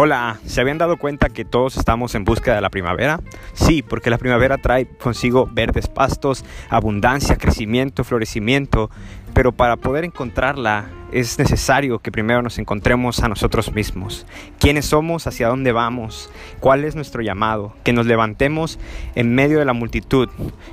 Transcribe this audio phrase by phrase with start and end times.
[0.00, 3.18] Hola, ¿se habían dado cuenta que todos estamos en busca de la primavera?
[3.54, 8.90] Sí, porque la primavera trae consigo verdes pastos, abundancia, crecimiento, florecimiento,
[9.34, 14.24] pero para poder encontrarla es necesario que primero nos encontremos a nosotros mismos.
[14.60, 15.26] ¿Quiénes somos?
[15.26, 16.30] ¿Hacia dónde vamos?
[16.60, 17.74] ¿Cuál es nuestro llamado?
[17.82, 18.78] Que nos levantemos
[19.16, 20.28] en medio de la multitud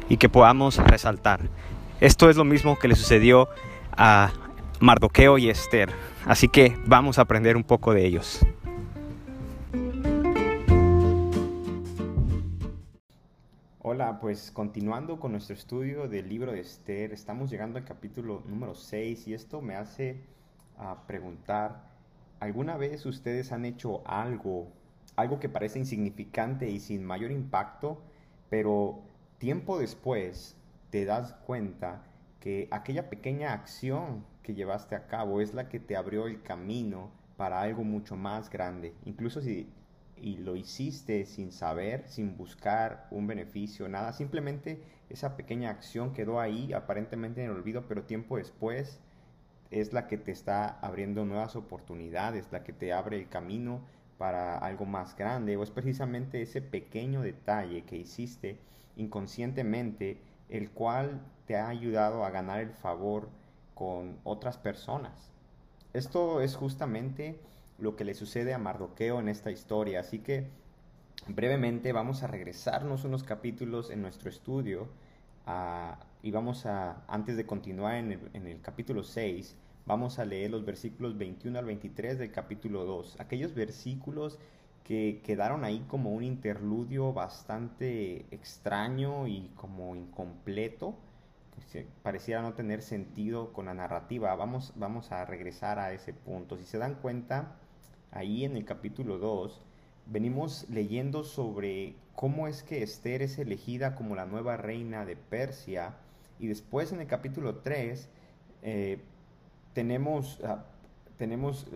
[0.07, 1.39] y que podamos resaltar.
[1.99, 3.49] Esto es lo mismo que le sucedió
[3.97, 4.33] a
[4.81, 5.89] Mardoqueo y Esther,
[6.27, 8.45] así que vamos a aprender un poco de ellos.
[13.95, 18.75] Hola, pues continuando con nuestro estudio del libro de Esther, estamos llegando al capítulo número
[18.75, 20.19] 6 y esto me hace
[20.77, 21.93] ah, preguntar,
[22.41, 24.67] ¿alguna vez ustedes han hecho algo,
[25.15, 28.01] algo que parece insignificante y sin mayor impacto,
[28.49, 28.99] pero
[29.37, 30.57] tiempo después
[30.89, 32.03] te das cuenta
[32.41, 37.11] que aquella pequeña acción que llevaste a cabo es la que te abrió el camino
[37.37, 39.69] para algo mucho más grande, incluso si
[40.17, 46.39] y lo hiciste sin saber, sin buscar un beneficio, nada, simplemente esa pequeña acción quedó
[46.39, 48.99] ahí aparentemente en el olvido, pero tiempo después
[49.71, 53.81] es la que te está abriendo nuevas oportunidades, la que te abre el camino
[54.17, 58.57] para algo más grande, o es precisamente ese pequeño detalle que hiciste
[58.95, 63.29] inconscientemente, el cual te ha ayudado a ganar el favor
[63.73, 65.31] con otras personas.
[65.93, 67.39] Esto es justamente
[67.77, 69.99] lo que le sucede a Mardoqueo en esta historia.
[69.99, 70.47] Así que
[71.27, 74.87] brevemente vamos a regresarnos unos capítulos en nuestro estudio
[76.21, 81.17] y vamos a, antes de continuar en el, capítulo 6, vamos a leer los versículos
[81.17, 83.19] 21 al 23 del capítulo 2.
[83.19, 84.39] Aquellos versículos
[84.83, 90.95] que quedaron ahí como un interludio bastante extraño y como incompleto,
[92.03, 94.33] pareciera no tener sentido con la narrativa.
[94.35, 96.57] Vamos, vamos a regresar a ese punto.
[96.57, 97.55] Si se dan cuenta,
[98.15, 99.61] ahí en el capítulo 2,
[100.07, 105.97] venimos leyendo sobre cómo es que Esther es elegida como la nueva reina de Persia.
[106.39, 108.09] Y después en el capítulo 3
[108.63, 108.99] eh,
[109.73, 110.65] tenemos, ah,
[111.17, 111.67] tenemos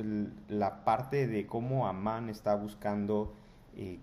[0.48, 3.34] la parte de cómo Amán está buscando
[3.76, 4.00] eh,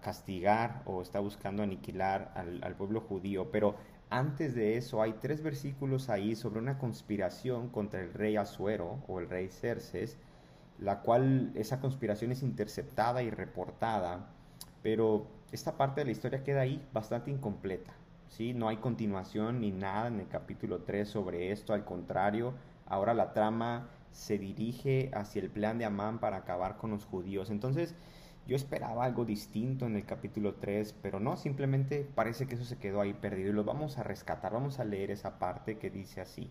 [0.00, 3.50] castigar o está buscando aniquilar al, pueblo judío.
[3.52, 3.76] Pero
[4.10, 9.20] antes de eso hay tres versículos ahí sobre una conspiración contra el rey Asuero o
[9.20, 10.18] el rey Cerces
[10.84, 14.26] la cual esa conspiración es interceptada y reportada,
[14.82, 17.94] pero esta parte de la historia queda ahí bastante incompleta.
[18.28, 18.52] ¿sí?
[18.52, 22.52] No hay continuación ni nada en el capítulo 3 sobre esto, al contrario,
[22.84, 27.48] ahora la trama se dirige hacia el plan de Amán para acabar con los judíos.
[27.48, 27.94] Entonces,
[28.46, 32.76] yo esperaba algo distinto en el capítulo 3, pero no, simplemente parece que eso se
[32.76, 36.20] quedó ahí perdido y lo vamos a rescatar, vamos a leer esa parte que dice
[36.20, 36.50] así.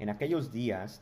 [0.00, 1.00] En aquellos días,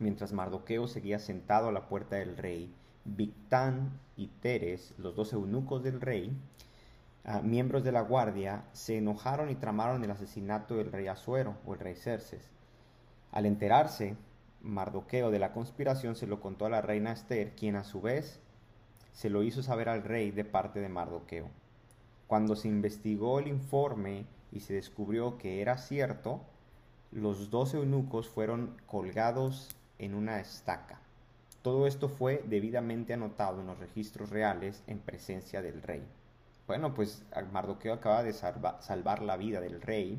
[0.00, 2.74] Mientras Mardoqueo seguía sentado a la puerta del rey,
[3.04, 6.34] Victán y Teres, los dos eunucos del rey,
[7.24, 11.74] ah, miembros de la guardia, se enojaron y tramaron el asesinato del rey Asuero o
[11.74, 12.48] el rey Cerces.
[13.30, 14.16] Al enterarse,
[14.62, 18.40] Mardoqueo de la conspiración se lo contó a la reina Esther, quien a su vez
[19.12, 21.50] se lo hizo saber al rey de parte de Mardoqueo.
[22.26, 26.40] Cuando se investigó el informe y se descubrió que era cierto,
[27.12, 29.68] los dos eunucos fueron colgados
[30.00, 31.00] en una estaca.
[31.62, 36.02] Todo esto fue debidamente anotado en los registros reales en presencia del rey.
[36.66, 37.22] Bueno, pues
[37.52, 40.18] Mardoqueo acaba de salvar la vida del rey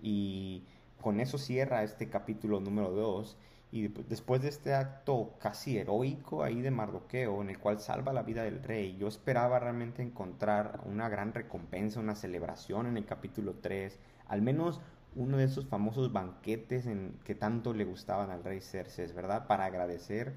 [0.00, 0.64] y
[1.00, 3.36] con eso cierra este capítulo número 2
[3.72, 8.22] y después de este acto casi heroico ahí de Mardoqueo, en el cual salva la
[8.22, 13.54] vida del rey, yo esperaba realmente encontrar una gran recompensa, una celebración en el capítulo
[13.62, 14.80] 3, al menos
[15.14, 19.46] uno de esos famosos banquetes en que tanto le gustaban al rey Cerces, ¿verdad?
[19.46, 20.34] Para agradecer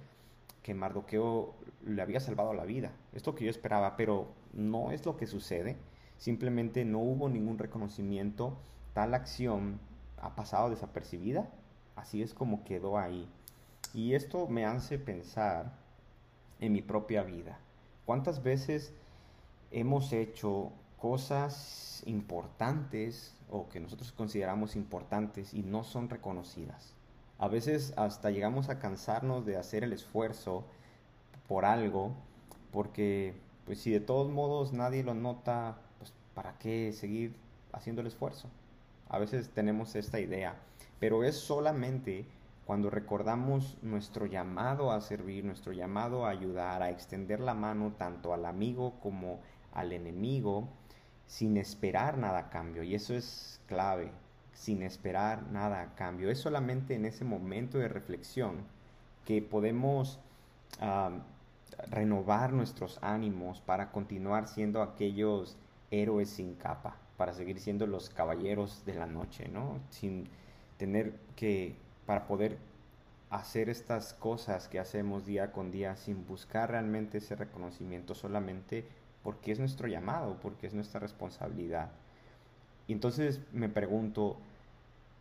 [0.63, 1.53] que Mardoqueo
[1.85, 2.91] le había salvado la vida.
[3.13, 5.77] Esto que yo esperaba, pero no es lo que sucede.
[6.17, 8.57] Simplemente no hubo ningún reconocimiento.
[8.93, 9.79] Tal acción
[10.17, 11.49] ha pasado desapercibida.
[11.95, 13.29] Así es como quedó ahí.
[13.93, 15.71] Y esto me hace pensar
[16.59, 17.59] en mi propia vida.
[18.05, 18.93] ¿Cuántas veces
[19.71, 20.71] hemos hecho
[21.05, 26.95] cosas importantes o que nosotros consideramos importantes y no son reconocidas.
[27.37, 30.65] A veces hasta llegamos a cansarnos de hacer el esfuerzo
[31.47, 32.15] por algo,
[32.71, 33.35] porque
[33.67, 37.35] pues si de todos modos nadie lo nota, pues ¿para qué seguir
[37.71, 38.49] haciendo el esfuerzo?
[39.07, 40.55] A veces tenemos esta idea,
[40.99, 42.25] pero es solamente
[42.65, 48.33] cuando recordamos nuestro llamado a servir, nuestro llamado a ayudar, a extender la mano tanto
[48.33, 49.39] al amigo como
[49.71, 50.67] al enemigo,
[51.27, 52.83] sin esperar nada a cambio.
[52.83, 54.11] Y eso es clave,
[54.53, 56.29] sin esperar nada a cambio.
[56.29, 58.63] Es solamente en ese momento de reflexión
[59.25, 60.19] que podemos
[61.89, 65.57] renovar nuestros ánimos para continuar siendo aquellos
[65.91, 69.79] héroes sin capa, para seguir siendo los caballeros de la noche, ¿no?
[69.89, 70.27] Sin
[70.77, 71.75] tener que,
[72.05, 72.57] para poder
[73.29, 78.85] hacer estas cosas que hacemos día con día sin buscar realmente ese reconocimiento solamente
[79.25, 81.89] porque es nuestro llamado, porque es nuestra responsabilidad.
[82.87, 84.37] Y entonces me pregunto,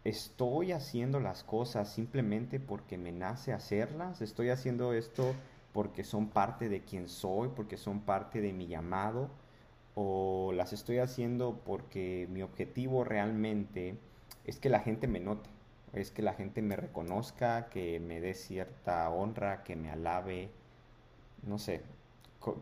[0.04, 4.20] ¿estoy haciendo las cosas simplemente porque me nace hacerlas?
[4.20, 5.34] ¿Estoy haciendo esto
[5.72, 9.30] porque son parte de quien soy, porque son parte de mi llamado?
[9.94, 13.96] ¿O las estoy haciendo porque mi objetivo realmente
[14.44, 15.48] es que la gente me note?
[15.94, 20.50] es que la gente me reconozca, que me dé cierta honra, que me alabe,
[21.44, 21.82] no sé,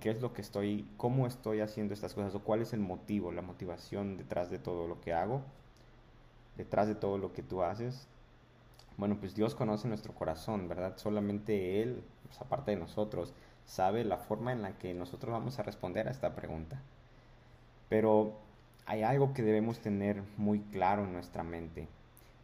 [0.00, 3.32] qué es lo que estoy, cómo estoy haciendo estas cosas o cuál es el motivo,
[3.32, 5.42] la motivación detrás de todo lo que hago,
[6.56, 8.06] detrás de todo lo que tú haces.
[8.96, 10.96] Bueno, pues Dios conoce nuestro corazón, ¿verdad?
[10.96, 13.32] Solamente Él, pues aparte de nosotros,
[13.66, 16.80] sabe la forma en la que nosotros vamos a responder a esta pregunta.
[17.88, 18.34] Pero
[18.86, 21.88] hay algo que debemos tener muy claro en nuestra mente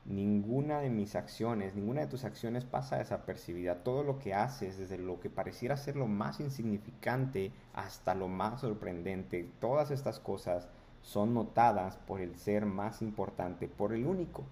[0.08, 3.84] ninguna de mis acciones, ninguna de tus acciones pasa desapercibida.
[3.84, 8.62] Todo lo que haces, desde lo que pareciera ser lo más insignificante hasta lo más
[8.62, 10.68] sorprendente, todas estas cosas
[11.02, 14.44] son notadas por el ser más importante, por el único,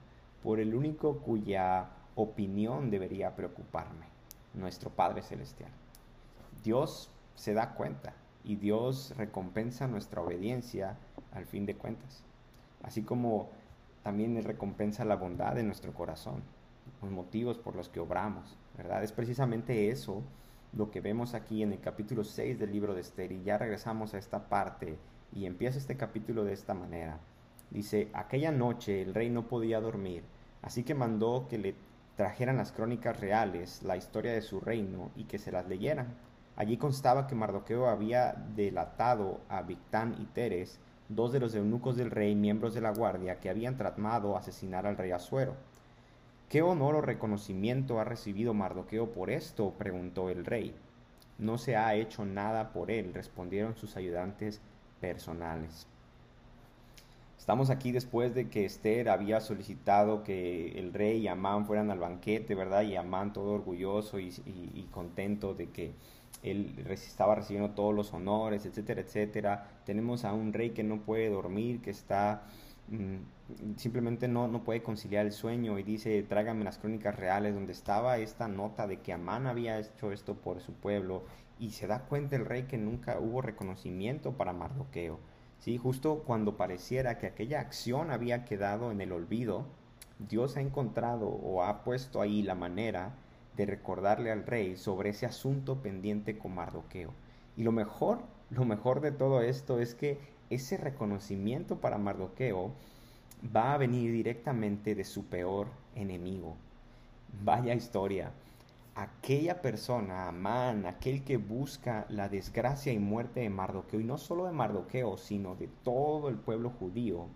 [0.43, 4.07] por el único cuya opinión debería preocuparme,
[4.55, 5.71] nuestro Padre Celestial.
[6.63, 8.15] Dios se da cuenta
[8.45, 10.97] y Dios recompensa nuestra obediencia
[11.33, 12.23] al fin de cuentas.
[12.83, 13.51] Así como
[14.07, 16.41] también recompensa la bondad de nuestro corazón,
[17.03, 19.03] los motivos por los que obramos, ¿verdad?
[19.03, 20.23] Es precisamente eso
[20.73, 24.15] lo que vemos aquí en el capítulo 6 del libro de Esther y ya regresamos
[24.15, 24.97] a esta parte
[25.33, 27.19] y empieza este capítulo de esta manera.
[27.69, 30.23] Dice, aquella noche el rey no podía dormir,
[30.63, 31.75] así que mandó que le
[32.15, 36.15] trajeran las crónicas reales, la historia de su reino y que se las leyeran.
[36.55, 42.11] Allí constaba que Mardoqueo había delatado a Victán y Teres, dos de los eunucos del
[42.11, 45.55] rey, miembros de la guardia, que habían tratado asesinar al rey Asuero.
[46.49, 49.73] ¿Qué honor o reconocimiento ha recibido Mardoqueo por esto?
[49.79, 50.75] preguntó el rey.
[51.39, 54.61] No se ha hecho nada por él, respondieron sus ayudantes
[55.01, 55.87] personales.
[57.37, 61.99] Estamos aquí después de que Esther había solicitado que el rey y Amán fueran al
[61.99, 62.83] banquete, ¿verdad?
[62.83, 65.93] Y Amán todo orgulloso y, y contento de que
[66.43, 69.69] él estaba recibiendo todos los honores, etcétera, etcétera.
[69.85, 72.45] Tenemos a un rey que no puede dormir, que está
[72.89, 77.73] mm, simplemente no, no puede conciliar el sueño y dice, tráigame las crónicas reales donde
[77.73, 81.25] estaba esta nota de que Amán había hecho esto por su pueblo
[81.59, 85.19] y se da cuenta el rey que nunca hubo reconocimiento para Mardoqueo.
[85.59, 85.79] ¿sí?
[85.79, 89.67] Justo cuando pareciera que aquella acción había quedado en el olvido,
[90.19, 93.15] Dios ha encontrado o ha puesto ahí la manera
[93.57, 97.11] de recordarle al rey sobre ese asunto pendiente con Mardoqueo.
[97.57, 98.21] Y lo mejor,
[98.51, 100.19] lo mejor de todo esto es que
[100.51, 102.73] ese reconocimiento para Mardoqueo
[103.55, 106.57] va a venir directamente de su peor enemigo.
[107.43, 108.33] Vaya historia.
[108.95, 114.47] Aquella persona, Amán, aquel que busca la desgracia y muerte de Mardoqueo, y no solo
[114.47, 117.27] de Mardoqueo, sino de todo el pueblo judío,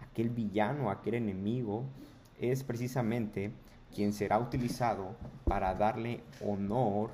[0.00, 1.84] aquel villano, aquel enemigo,
[2.40, 3.52] es precisamente
[3.94, 7.10] quien será utilizado para darle honor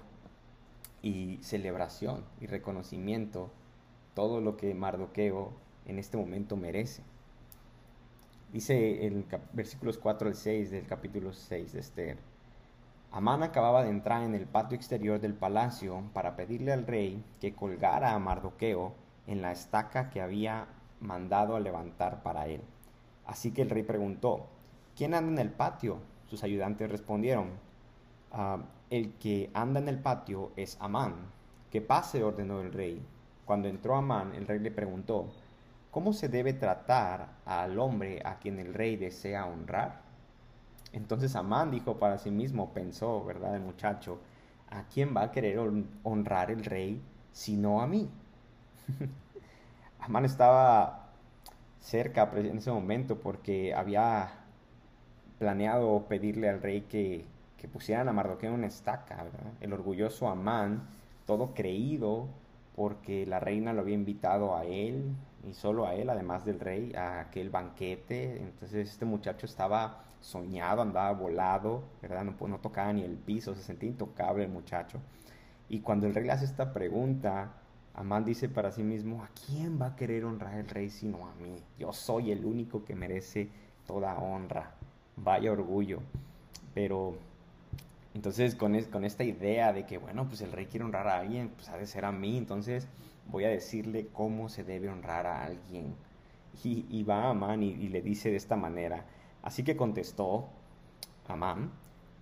[1.02, 3.50] y celebración y reconocimiento
[4.14, 5.52] todo lo que Mardoqueo
[5.86, 7.02] en este momento merece.
[8.52, 12.18] Dice en versículos 4 al 6 del capítulo 6 de Esther.
[13.10, 17.54] Amán acababa de entrar en el patio exterior del palacio para pedirle al rey que
[17.54, 18.94] colgara a Mardoqueo
[19.26, 20.66] en la estaca que había
[21.00, 22.62] mandado a levantar para él.
[23.26, 24.46] Así que el rey preguntó,
[24.96, 25.98] ¿quién anda en el patio?
[26.28, 27.50] Sus ayudantes respondieron,
[28.32, 28.58] ah,
[28.90, 31.14] el que anda en el patio es Amán.
[31.70, 33.02] Que pase, ordenó el rey.
[33.44, 35.28] Cuando entró Amán, el rey le preguntó,
[35.90, 40.00] ¿cómo se debe tratar al hombre a quien el rey desea honrar?
[40.92, 43.56] Entonces Amán dijo para sí mismo, pensó, ¿verdad?
[43.56, 44.18] El muchacho,
[44.70, 45.58] ¿a quién va a querer
[46.02, 48.08] honrar el rey sino a mí?
[50.00, 51.08] Amán estaba
[51.80, 54.37] cerca en ese momento porque había
[55.38, 57.24] planeado pedirle al rey que,
[57.56, 59.24] que pusieran a Mardoqueo una estaca,
[59.60, 60.88] El orgulloso Amán,
[61.26, 62.28] todo creído
[62.74, 65.12] porque la reina lo había invitado a él
[65.48, 68.40] y solo a él, además del rey, a aquel banquete.
[68.40, 72.24] Entonces este muchacho estaba soñado, andaba volado, ¿verdad?
[72.24, 75.00] No, no tocaba ni el piso, se sentía intocable el muchacho.
[75.68, 77.52] Y cuando el rey le hace esta pregunta,
[77.94, 81.34] Amán dice para sí mismo, ¿a quién va a querer honrar el rey sino a
[81.34, 81.56] mí?
[81.78, 83.48] Yo soy el único que merece
[83.86, 84.72] toda honra
[85.22, 86.00] vaya orgullo.
[86.74, 87.16] Pero
[88.14, 91.50] Entonces, con, con esta idea de que, bueno, pues el rey quiere honrar a alguien,
[91.50, 92.88] pues ha de ser a mí, entonces
[93.26, 95.94] voy a decirle cómo se debe honrar a alguien.
[96.64, 99.04] Y, va a Amán y, y le dice de esta manera.
[99.42, 100.48] Así que contestó
[101.28, 101.70] Amán,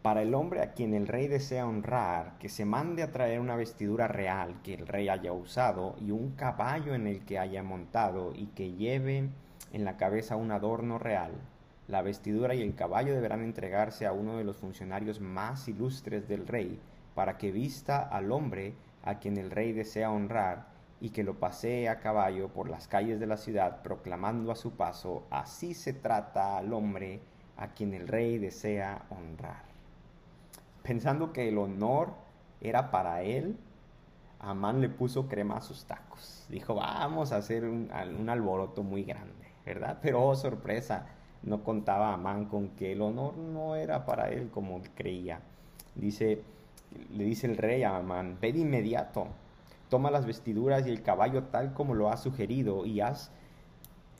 [0.02, 3.56] para el hombre a quien el rey desea honrar, que se mande a traer una
[3.56, 8.32] vestidura real que el rey haya usado y un caballo en el que haya montado
[8.34, 9.28] y que lleve
[9.72, 11.32] en la cabeza un adorno real.
[11.88, 16.46] La vestidura y el caballo deberán entregarse a uno de los funcionarios más ilustres del
[16.46, 16.78] rey,
[17.14, 20.66] para que vista al hombre a quien el rey desea honrar
[21.00, 24.72] y que lo pasee a caballo por las calles de la ciudad, proclamando a su
[24.72, 27.20] paso, así se trata al hombre
[27.56, 29.76] a quien el rey desea honrar
[30.86, 32.14] pensando que el honor
[32.60, 33.58] era para él,
[34.38, 36.46] Amán le puso crema a sus tacos.
[36.48, 39.98] Dijo, vamos a hacer un, alboroto muy grande, ¿verdad?
[40.00, 41.06] Pero oh, sorpresa,
[41.42, 45.40] no contaba Amán con que el honor no era para él como creía.
[45.94, 46.42] Dice,
[47.10, 49.28] le dice el rey a Amán, ve de inmediato,
[49.88, 53.30] toma las vestiduras y el caballo tal como lo ha sugerido y haz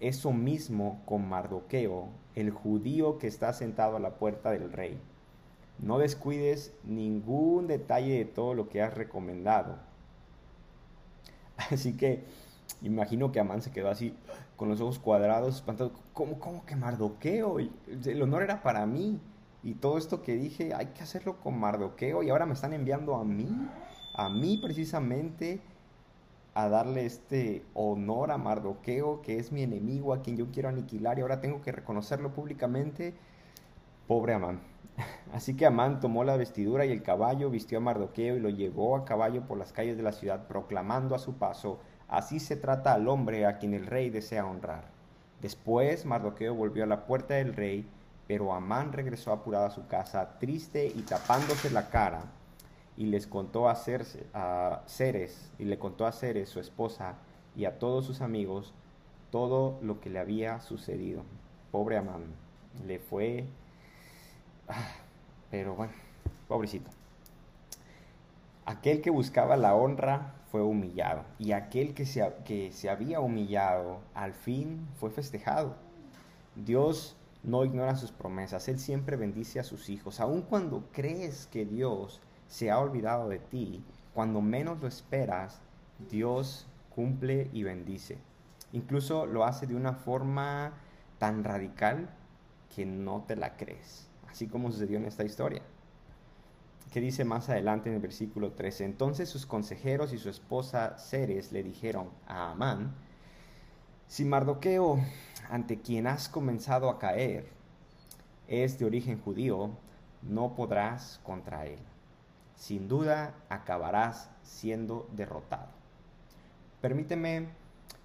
[0.00, 4.98] eso mismo con Mardoqueo, el judío que está sentado a la puerta del rey
[5.78, 9.76] no descuides ningún detalle de todo lo que has recomendado.
[11.56, 12.24] Así que
[12.82, 14.14] imagino que Amán se quedó así,
[14.56, 15.92] con los ojos cuadrados, espantado.
[16.12, 17.58] ¿Cómo, cómo que Mardoqueo?
[17.58, 19.20] El honor era para mí.
[19.62, 22.22] Y todo esto que dije, hay que hacerlo con Mardoqueo.
[22.22, 23.48] Y ahora me están enviando a mí,
[24.14, 25.60] a mí precisamente,
[26.54, 31.18] a darle este honor a Mardoqueo, que es mi enemigo, a quien yo quiero aniquilar.
[31.18, 33.14] Y ahora tengo que reconocerlo públicamente.
[34.06, 34.60] Pobre Amán.
[35.32, 38.96] Así que Amán tomó la vestidura y el caballo, vistió a Mardoqueo y lo llevó
[38.96, 42.92] a caballo por las calles de la ciudad, proclamando a su paso, así se trata
[42.92, 44.84] al hombre a quien el rey desea honrar.
[45.40, 47.88] Después Mardoqueo volvió a la puerta del rey,
[48.26, 52.22] pero Amán regresó apurado a su casa, triste y tapándose la cara,
[52.96, 53.76] y les contó a,
[54.34, 57.14] a Ceres, y le contó a Ceres, su esposa,
[57.54, 58.74] y a todos sus amigos,
[59.30, 61.22] todo lo que le había sucedido.
[61.70, 62.24] Pobre Amán,
[62.86, 63.44] le fue
[64.68, 64.88] Ah,
[65.50, 65.92] pero bueno,
[66.48, 66.90] pobrecito.
[68.64, 74.32] Aquel que buscaba la honra humillado y aquel que se, que se había humillado al
[74.32, 75.76] fin fue festejado.
[76.54, 80.20] Dios no ignora sus promesas, Él siempre bendice a sus hijos.
[80.20, 83.84] Aun cuando crees que Dios se ha olvidado de ti,
[84.14, 85.60] cuando menos lo esperas,
[86.10, 88.18] Dios cumple y bendice.
[88.72, 90.72] Incluso lo hace de una forma
[91.18, 92.10] tan radical
[92.74, 95.62] que no te la crees así como sucedió en esta historia.
[96.92, 98.84] ¿Qué dice más adelante en el versículo 13?
[98.84, 102.94] Entonces sus consejeros y su esposa Ceres le dijeron a Amán,
[104.08, 105.00] si Mardoqueo,
[105.50, 107.48] ante quien has comenzado a caer,
[108.48, 109.70] es de origen judío,
[110.22, 111.78] no podrás contra él.
[112.54, 115.68] Sin duda acabarás siendo derrotado.
[116.80, 117.48] Permíteme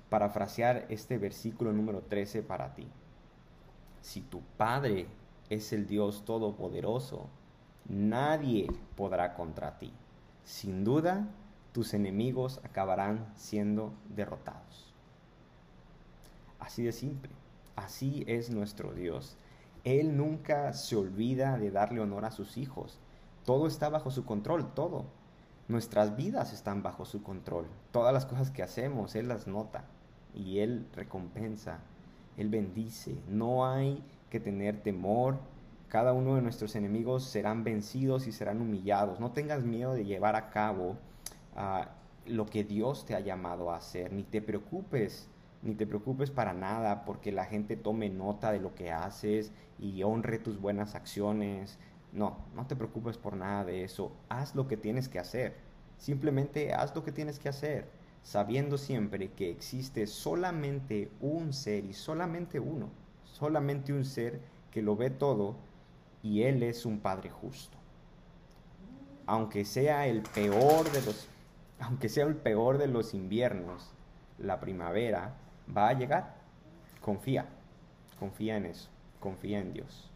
[0.10, 2.88] parafrasear este versículo número 13 para ti.
[4.02, 5.08] Si tu padre
[5.52, 7.28] es el Dios Todopoderoso.
[7.88, 9.92] Nadie podrá contra ti.
[10.44, 11.28] Sin duda,
[11.72, 14.94] tus enemigos acabarán siendo derrotados.
[16.60, 17.32] Así de simple.
[17.76, 19.36] Así es nuestro Dios.
[19.84, 23.00] Él nunca se olvida de darle honor a sus hijos.
[23.46, 25.06] Todo está bajo su control, todo.
[25.68, 27.66] Nuestras vidas están bajo su control.
[27.92, 29.86] Todas las cosas que hacemos, Él las nota
[30.36, 31.80] y Él recompensa,
[32.38, 33.16] Él bendice.
[33.28, 35.40] No hay que tener temor.
[35.92, 39.20] Cada uno de nuestros enemigos serán vencidos y serán humillados.
[39.20, 40.96] No tengas miedo de llevar a cabo
[41.54, 41.90] ah,
[42.26, 44.14] lo que Dios te ha llamado a hacer.
[44.14, 45.28] Ni te preocupes,
[45.62, 50.02] ni te preocupes para nada porque la gente tome nota de lo que haces y
[50.04, 51.78] honre tus buenas acciones.
[52.14, 54.14] No, no te preocupes por nada de eso.
[54.30, 55.58] Haz lo que tienes que hacer.
[55.98, 57.90] Simplemente haz lo que tienes que hacer,
[58.24, 64.40] sabiendo siempre que existe solamente un ser y solamente uno solamente un ser
[64.72, 65.56] que lo ve todo
[66.24, 67.78] y Él es un Padre justo.
[69.26, 71.28] Aunque sea el peor de los,
[71.80, 73.90] aunque sea el peor de los inviernos,
[74.38, 75.36] la primavera
[75.76, 76.36] va a llegar.
[77.02, 77.46] Confía,
[78.20, 80.11] confía en eso, confía en Dios.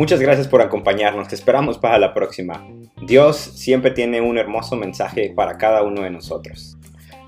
[0.00, 1.28] Muchas gracias por acompañarnos.
[1.28, 2.66] Te esperamos para la próxima.
[3.06, 6.78] Dios siempre tiene un hermoso mensaje para cada uno de nosotros.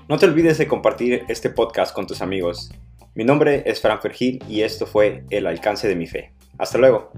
[0.09, 2.71] No te olvides de compartir este podcast con tus amigos.
[3.13, 6.33] Mi nombre es Fran Fergil y esto fue El alcance de mi fe.
[6.57, 7.11] Hasta luego.